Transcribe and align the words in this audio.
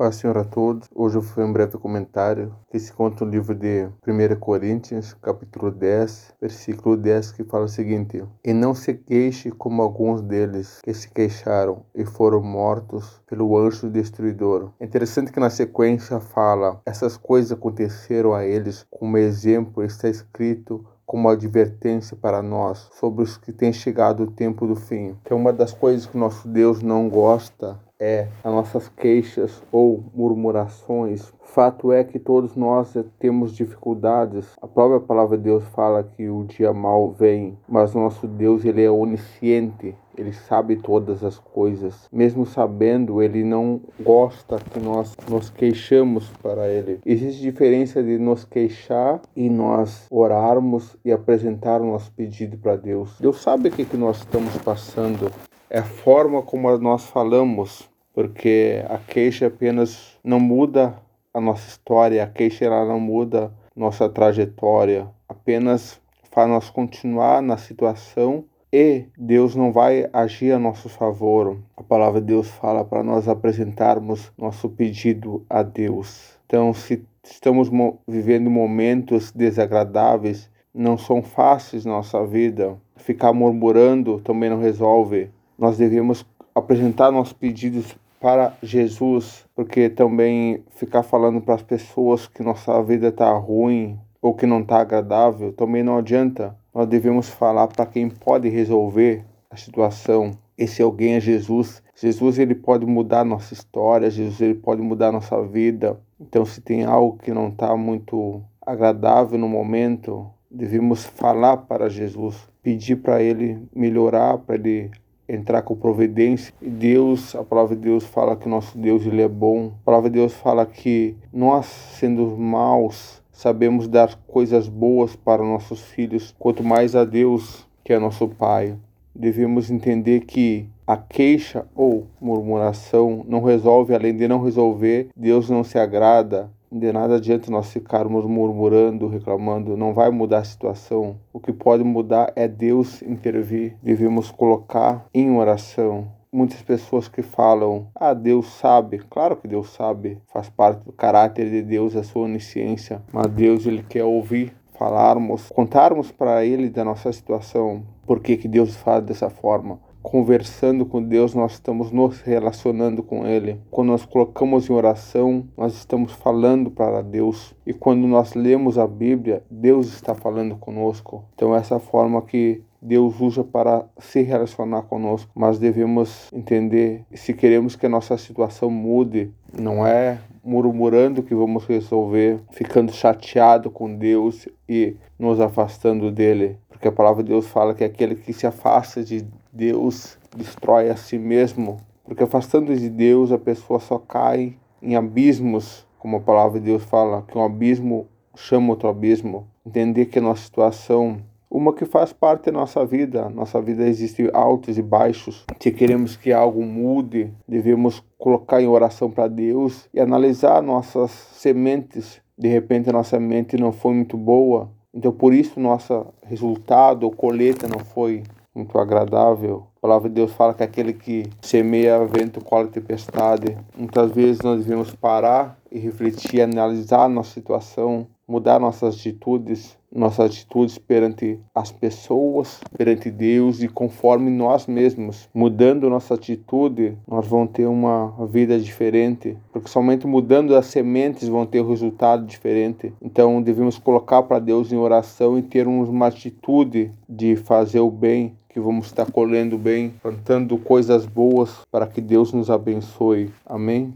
Paz 0.00 0.16
Senhor 0.16 0.38
a 0.38 0.44
todos. 0.44 0.88
Hoje 0.94 1.20
foi 1.20 1.44
um 1.44 1.52
breve 1.52 1.76
comentário 1.76 2.56
que 2.70 2.78
se 2.78 2.90
conta 2.90 3.22
no 3.22 3.30
livro 3.30 3.54
de 3.54 3.86
1 4.08 4.40
Coríntios, 4.40 5.12
capítulo 5.12 5.70
10, 5.70 6.36
versículo 6.40 6.96
10, 6.96 7.32
que 7.32 7.44
fala 7.44 7.66
o 7.66 7.68
seguinte: 7.68 8.24
E 8.42 8.54
não 8.54 8.74
se 8.74 8.94
queixe 8.94 9.50
como 9.50 9.82
alguns 9.82 10.22
deles 10.22 10.80
que 10.82 10.94
se 10.94 11.10
queixaram 11.10 11.82
e 11.94 12.06
foram 12.06 12.40
mortos 12.40 13.20
pelo 13.26 13.58
anjo 13.58 13.90
destruidor. 13.90 14.72
É 14.80 14.86
interessante 14.86 15.30
que 15.30 15.38
na 15.38 15.50
sequência 15.50 16.18
fala: 16.18 16.80
essas 16.86 17.18
coisas 17.18 17.52
aconteceram 17.52 18.32
a 18.32 18.42
eles 18.42 18.86
como 18.90 19.18
exemplo, 19.18 19.84
está 19.84 20.08
escrito 20.08 20.82
como 21.04 21.28
advertência 21.28 22.16
para 22.16 22.40
nós 22.40 22.88
sobre 22.92 23.22
os 23.22 23.36
que 23.36 23.52
tem 23.52 23.70
chegado 23.70 24.22
o 24.22 24.30
tempo 24.30 24.66
do 24.66 24.76
fim. 24.76 25.14
Então, 25.20 25.36
uma 25.36 25.52
das 25.52 25.74
coisas 25.74 26.06
que 26.06 26.16
nosso 26.16 26.48
Deus 26.48 26.80
não 26.80 27.06
gosta 27.10 27.78
é 28.00 28.28
as 28.42 28.52
nossas 28.52 28.88
queixas 28.88 29.62
ou 29.70 30.02
murmurações. 30.14 31.30
Fato 31.42 31.92
é 31.92 32.02
que 32.02 32.18
todos 32.18 32.56
nós 32.56 32.96
temos 33.18 33.54
dificuldades. 33.54 34.56
A 34.62 34.66
própria 34.66 35.00
palavra 35.00 35.36
de 35.36 35.44
Deus 35.44 35.64
fala 35.74 36.02
que 36.02 36.28
o 36.28 36.44
dia 36.44 36.72
mal 36.72 37.10
vem, 37.10 37.58
mas 37.68 37.94
nosso 37.94 38.26
Deus 38.26 38.64
ele 38.64 38.82
é 38.82 38.90
onisciente. 38.90 39.94
Ele 40.16 40.32
sabe 40.32 40.76
todas 40.76 41.24
as 41.24 41.38
coisas. 41.38 42.08
Mesmo 42.12 42.44
sabendo, 42.44 43.22
ele 43.22 43.42
não 43.42 43.80
gosta 44.00 44.58
que 44.58 44.78
nós 44.78 45.16
nos 45.28 45.50
queixamos 45.50 46.28
para 46.42 46.68
ele. 46.68 47.00
Existe 47.06 47.40
diferença 47.40 48.02
de 48.02 48.18
nos 48.18 48.44
queixar 48.44 49.20
e 49.34 49.48
nós 49.48 50.06
orarmos 50.10 50.96
e 51.04 51.10
apresentar 51.10 51.80
o 51.80 51.86
nosso 51.86 52.12
pedido 52.12 52.58
para 52.58 52.76
Deus. 52.76 53.18
Deus 53.18 53.40
sabe 53.40 53.68
o 53.68 53.72
que, 53.72 53.84
que 53.84 53.96
nós 53.96 54.18
estamos 54.18 54.56
passando 54.58 55.30
é 55.70 55.78
a 55.78 55.84
forma 55.84 56.42
como 56.42 56.76
nós 56.78 57.06
falamos, 57.06 57.88
porque 58.14 58.84
a 58.88 58.98
queixa 58.98 59.46
apenas 59.46 60.18
não 60.22 60.40
muda 60.40 60.94
a 61.32 61.40
nossa 61.40 61.68
história, 61.68 62.22
a 62.22 62.26
queixa 62.26 62.64
ela 62.64 62.84
não 62.84 63.00
muda 63.00 63.52
nossa 63.74 64.08
trajetória, 64.08 65.08
apenas 65.28 66.00
faz 66.30 66.48
nós 66.48 66.70
continuar 66.70 67.40
na 67.40 67.56
situação 67.56 68.44
e 68.72 69.06
Deus 69.16 69.56
não 69.56 69.72
vai 69.72 70.08
agir 70.12 70.52
a 70.52 70.58
nosso 70.58 70.88
favor. 70.88 71.56
A 71.76 71.82
palavra 71.82 72.20
de 72.20 72.28
Deus 72.28 72.48
fala 72.48 72.84
para 72.84 73.02
nós 73.02 73.28
apresentarmos 73.28 74.32
nosso 74.38 74.68
pedido 74.68 75.44
a 75.48 75.62
Deus. 75.62 76.38
Então, 76.46 76.72
se 76.72 77.04
estamos 77.24 77.68
vivendo 78.06 78.48
momentos 78.48 79.32
desagradáveis, 79.32 80.50
não 80.72 80.96
são 80.96 81.20
fáceis 81.22 81.84
na 81.84 81.92
nossa 81.92 82.24
vida, 82.24 82.76
ficar 82.96 83.32
murmurando 83.32 84.20
também 84.20 84.50
não 84.50 84.60
resolve 84.60 85.30
nós 85.60 85.76
devemos 85.76 86.24
apresentar 86.60 87.10
nossos 87.10 87.32
pedidos 87.32 87.96
para 88.20 88.54
Jesus, 88.62 89.46
porque 89.54 89.88
também 89.88 90.62
ficar 90.70 91.02
falando 91.02 91.40
para 91.40 91.54
as 91.54 91.62
pessoas 91.62 92.26
que 92.26 92.42
nossa 92.42 92.82
vida 92.82 93.08
está 93.08 93.32
ruim 93.32 93.98
ou 94.20 94.34
que 94.34 94.46
não 94.46 94.60
está 94.60 94.80
agradável 94.80 95.52
também 95.52 95.82
não 95.82 95.96
adianta. 95.96 96.54
Nós 96.74 96.86
devemos 96.86 97.28
falar 97.28 97.66
para 97.68 97.86
quem 97.86 98.08
pode 98.08 98.48
resolver 98.48 99.24
a 99.50 99.56
situação. 99.56 100.32
Esse 100.56 100.82
alguém 100.82 101.14
é 101.14 101.20
Jesus. 101.20 101.82
Jesus 101.96 102.38
ele 102.38 102.54
pode 102.54 102.84
mudar 102.84 103.24
nossa 103.24 103.54
história, 103.54 104.10
Jesus 104.10 104.40
ele 104.40 104.54
pode 104.54 104.82
mudar 104.82 105.10
nossa 105.10 105.42
vida. 105.42 105.98
Então, 106.20 106.44
se 106.44 106.60
tem 106.60 106.84
algo 106.84 107.18
que 107.18 107.32
não 107.32 107.48
está 107.48 107.74
muito 107.76 108.42
agradável 108.64 109.38
no 109.38 109.48
momento, 109.48 110.30
devemos 110.50 111.04
falar 111.04 111.56
para 111.56 111.88
Jesus, 111.88 112.36
pedir 112.62 112.96
para 112.96 113.22
ele 113.22 113.66
melhorar, 113.74 114.38
para 114.38 114.54
ele 114.54 114.90
entrar 115.34 115.62
com 115.62 115.76
providência. 115.76 116.52
E 116.60 116.68
Deus, 116.68 117.34
a 117.34 117.44
palavra 117.44 117.76
de 117.76 117.82
Deus 117.82 118.04
fala 118.04 118.36
que 118.36 118.48
nosso 118.48 118.76
Deus 118.76 119.06
ele 119.06 119.22
é 119.22 119.28
bom. 119.28 119.72
A 119.82 119.84
palavra 119.84 120.10
de 120.10 120.18
Deus 120.18 120.34
fala 120.34 120.66
que 120.66 121.16
nós, 121.32 121.66
sendo 121.66 122.36
maus, 122.36 123.22
sabemos 123.32 123.88
dar 123.88 124.18
coisas 124.26 124.68
boas 124.68 125.16
para 125.16 125.42
nossos 125.42 125.82
filhos, 125.82 126.34
quanto 126.38 126.62
mais 126.62 126.94
a 126.94 127.04
Deus, 127.04 127.66
que 127.84 127.92
é 127.92 127.98
nosso 127.98 128.28
Pai. 128.28 128.76
Devemos 129.14 129.70
entender 129.70 130.20
que 130.20 130.68
a 130.86 130.96
queixa 130.96 131.66
ou 131.74 132.06
murmuração 132.20 133.24
não 133.28 133.42
resolve, 133.42 133.94
além 133.94 134.16
de 134.16 134.26
não 134.26 134.42
resolver, 134.42 135.08
Deus 135.16 135.48
não 135.48 135.62
se 135.62 135.78
agrada 135.78 136.50
de 136.72 136.92
nada 136.92 137.16
adianta 137.16 137.50
nós 137.50 137.72
ficarmos 137.72 138.24
murmurando, 138.24 139.08
reclamando, 139.08 139.76
não 139.76 139.92
vai 139.92 140.10
mudar 140.10 140.38
a 140.38 140.44
situação. 140.44 141.16
O 141.32 141.40
que 141.40 141.52
pode 141.52 141.82
mudar 141.82 142.32
é 142.36 142.46
Deus 142.46 143.02
intervir. 143.02 143.76
Devemos 143.82 144.30
colocar 144.30 145.06
em 145.12 145.36
oração. 145.36 146.08
Muitas 146.32 146.62
pessoas 146.62 147.08
que 147.08 147.22
falam, 147.22 147.88
ah, 147.94 148.14
Deus 148.14 148.46
sabe. 148.46 148.98
Claro 149.10 149.36
que 149.36 149.48
Deus 149.48 149.70
sabe, 149.70 150.18
faz 150.32 150.48
parte 150.48 150.84
do 150.84 150.92
caráter 150.92 151.50
de 151.50 151.60
Deus, 151.60 151.96
a 151.96 152.04
sua 152.04 152.22
onisciência. 152.22 153.02
Mas 153.12 153.26
Deus, 153.26 153.66
Ele 153.66 153.82
quer 153.82 154.04
ouvir 154.04 154.54
falarmos, 154.78 155.48
contarmos 155.48 156.12
para 156.12 156.44
Ele 156.44 156.70
da 156.70 156.84
nossa 156.84 157.12
situação, 157.12 157.82
por 158.06 158.20
que, 158.20 158.36
que 158.36 158.48
Deus 158.48 158.76
faz 158.76 159.04
dessa 159.04 159.28
forma 159.28 159.78
conversando 160.02 160.86
com 160.86 161.02
Deus, 161.02 161.34
nós 161.34 161.52
estamos 161.52 161.90
nos 161.90 162.20
relacionando 162.20 163.02
com 163.02 163.26
Ele. 163.26 163.60
Quando 163.70 163.88
nós 163.88 164.04
colocamos 164.04 164.68
em 164.68 164.72
oração, 164.72 165.46
nós 165.56 165.74
estamos 165.74 166.12
falando 166.12 166.70
para 166.70 167.02
Deus. 167.02 167.54
E 167.66 167.72
quando 167.72 168.06
nós 168.06 168.34
lemos 168.34 168.78
a 168.78 168.86
Bíblia, 168.86 169.42
Deus 169.50 169.88
está 169.88 170.14
falando 170.14 170.56
conosco. 170.56 171.24
Então, 171.34 171.54
essa 171.54 171.78
forma 171.78 172.22
que 172.22 172.62
Deus 172.82 173.20
usa 173.20 173.44
para 173.44 173.84
se 173.98 174.22
relacionar 174.22 174.82
conosco, 174.82 175.30
mas 175.34 175.58
devemos 175.58 176.30
entender 176.32 177.04
se 177.12 177.34
queremos 177.34 177.76
que 177.76 177.84
a 177.84 177.90
nossa 177.90 178.16
situação 178.16 178.70
mude, 178.70 179.30
não 179.52 179.86
é 179.86 180.18
murmurando 180.42 181.22
que 181.22 181.34
vamos 181.34 181.66
resolver, 181.66 182.40
ficando 182.50 182.92
chateado 182.92 183.70
com 183.70 183.94
Deus 183.94 184.48
e 184.66 184.96
nos 185.18 185.38
afastando 185.38 186.10
dele, 186.10 186.56
porque 186.68 186.88
a 186.88 186.92
palavra 186.92 187.22
de 187.22 187.28
Deus 187.28 187.46
fala 187.46 187.74
que 187.74 187.84
aquele 187.84 188.14
que 188.14 188.32
se 188.32 188.46
afasta 188.46 189.04
de 189.04 189.26
Deus 189.52 190.18
destrói 190.36 190.90
a 190.90 190.96
si 190.96 191.18
mesmo, 191.18 191.78
porque 192.04 192.22
afastando 192.22 192.74
de 192.74 192.88
Deus 192.88 193.32
a 193.32 193.38
pessoa 193.38 193.80
só 193.80 193.98
cai 193.98 194.56
em 194.82 194.96
abismos, 194.96 195.86
como 195.98 196.16
a 196.16 196.20
palavra 196.20 196.58
de 196.58 196.66
Deus 196.66 196.84
fala, 196.84 197.22
que 197.22 197.36
um 197.36 197.44
abismo 197.44 198.06
chama 198.34 198.70
outro 198.70 198.88
abismo. 198.88 199.46
Entender 199.66 200.06
que 200.06 200.18
a 200.18 200.22
nossa 200.22 200.42
situação 200.42 201.20
uma 201.50 201.72
que 201.72 201.84
faz 201.84 202.12
parte 202.12 202.46
da 202.46 202.52
nossa 202.52 202.86
vida. 202.86 203.28
Nossa 203.28 203.60
vida 203.60 203.86
existe 203.88 204.30
altos 204.32 204.78
e 204.78 204.82
baixos. 204.82 205.44
Se 205.58 205.72
queremos 205.72 206.16
que 206.16 206.32
algo 206.32 206.62
mude, 206.62 207.32
devemos 207.46 208.04
colocar 208.16 208.62
em 208.62 208.68
oração 208.68 209.10
para 209.10 209.26
Deus 209.26 209.88
e 209.92 209.98
analisar 209.98 210.62
nossas 210.62 211.10
sementes. 211.10 212.22
De 212.38 212.46
repente 212.46 212.88
a 212.88 212.92
nossa 212.92 213.18
mente 213.18 213.56
não 213.56 213.72
foi 213.72 213.94
muito 213.94 214.16
boa, 214.16 214.70
então 214.94 215.12
por 215.12 215.34
isso 215.34 215.58
nosso 215.58 216.06
resultado 216.22 217.02
ou 217.02 217.10
colheita 217.10 217.66
não 217.66 217.80
foi 217.80 218.22
muito 218.54 218.78
agradável. 218.78 219.66
A 219.76 219.80
palavra 219.80 220.08
de 220.08 220.16
Deus 220.16 220.32
fala 220.32 220.54
que 220.54 220.62
aquele 220.62 220.92
que 220.92 221.24
semeia 221.40 222.04
vento, 222.04 222.44
colhe 222.44 222.68
tempestade. 222.68 223.56
Muitas 223.76 224.12
vezes 224.12 224.42
nós 224.42 224.64
devemos 224.64 224.94
parar 224.94 225.58
e 225.70 225.78
refletir, 225.78 226.42
analisar 226.42 227.08
nossa 227.08 227.32
situação, 227.32 228.06
mudar 228.30 228.60
nossas 228.60 228.94
atitudes, 228.94 229.76
nossas 229.92 230.26
atitudes 230.26 230.78
perante 230.78 231.40
as 231.52 231.72
pessoas, 231.72 232.60
perante 232.76 233.10
Deus 233.10 233.60
e 233.60 233.68
conforme 233.68 234.30
nós 234.30 234.66
mesmos. 234.66 235.28
Mudando 235.34 235.90
nossa 235.90 236.14
atitude, 236.14 236.96
nós 237.08 237.26
vamos 237.26 237.50
ter 237.50 237.66
uma 237.66 238.14
vida 238.26 238.58
diferente, 238.58 239.36
porque 239.52 239.68
somente 239.68 240.06
mudando 240.06 240.54
as 240.54 240.66
sementes 240.66 241.26
vão 241.26 241.44
ter 241.44 241.60
um 241.60 241.68
resultado 241.68 242.24
diferente. 242.24 242.92
Então 243.02 243.42
devemos 243.42 243.78
colocar 243.78 244.22
para 244.22 244.38
Deus 244.38 244.70
em 244.72 244.76
oração 244.76 245.36
e 245.36 245.42
termos 245.42 245.88
uma 245.88 246.06
atitude 246.06 246.92
de 247.08 247.34
fazer 247.34 247.80
o 247.80 247.90
bem, 247.90 248.36
que 248.52 248.60
vamos 248.60 248.86
estar 248.86 249.10
colhendo 249.10 249.56
bem, 249.56 249.94
plantando 250.02 250.58
coisas 250.58 251.06
boas 251.06 251.50
para 251.70 251.86
que 251.86 252.00
Deus 252.00 252.32
nos 252.32 252.50
abençoe. 252.50 253.30
Amém. 253.46 253.94